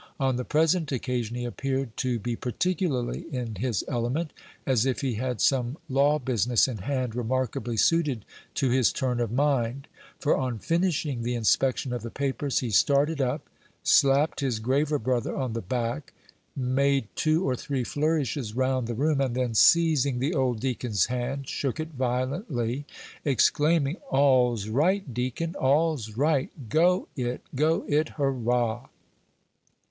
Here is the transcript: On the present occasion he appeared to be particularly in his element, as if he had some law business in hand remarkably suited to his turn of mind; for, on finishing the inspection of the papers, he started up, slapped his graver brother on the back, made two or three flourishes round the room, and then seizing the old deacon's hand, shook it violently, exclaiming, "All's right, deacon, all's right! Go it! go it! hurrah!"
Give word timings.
On 0.19 0.35
the 0.35 0.43
present 0.43 0.91
occasion 0.91 1.35
he 1.35 1.45
appeared 1.45 1.95
to 1.97 2.17
be 2.17 2.35
particularly 2.35 3.25
in 3.31 3.53
his 3.53 3.83
element, 3.87 4.33
as 4.65 4.83
if 4.87 5.01
he 5.01 5.13
had 5.13 5.39
some 5.39 5.77
law 5.87 6.17
business 6.17 6.67
in 6.67 6.79
hand 6.79 7.13
remarkably 7.13 7.77
suited 7.77 8.25
to 8.55 8.71
his 8.71 8.91
turn 8.91 9.19
of 9.19 9.31
mind; 9.31 9.87
for, 10.19 10.35
on 10.35 10.57
finishing 10.57 11.21
the 11.21 11.35
inspection 11.35 11.93
of 11.93 12.01
the 12.01 12.09
papers, 12.09 12.61
he 12.61 12.71
started 12.71 13.21
up, 13.21 13.47
slapped 13.83 14.39
his 14.39 14.57
graver 14.57 14.97
brother 14.97 15.35
on 15.37 15.53
the 15.53 15.61
back, 15.61 16.13
made 16.55 17.07
two 17.13 17.47
or 17.47 17.55
three 17.55 17.83
flourishes 17.83 18.55
round 18.55 18.87
the 18.87 18.95
room, 18.95 19.21
and 19.21 19.35
then 19.35 19.53
seizing 19.53 20.17
the 20.17 20.33
old 20.33 20.59
deacon's 20.59 21.05
hand, 21.05 21.47
shook 21.47 21.79
it 21.79 21.89
violently, 21.89 22.85
exclaiming, 23.23 23.97
"All's 24.09 24.67
right, 24.67 25.13
deacon, 25.13 25.53
all's 25.59 26.17
right! 26.17 26.49
Go 26.69 27.07
it! 27.15 27.41
go 27.53 27.85
it! 27.87 28.09
hurrah!" 28.17 28.87